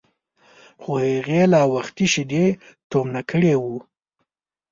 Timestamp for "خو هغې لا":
0.81-1.61